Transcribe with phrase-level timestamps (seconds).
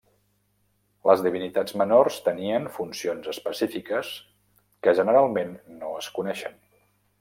[1.09, 4.13] Les divinitats menors tenien funcions específiques
[4.89, 6.63] que generalment no es coneixen.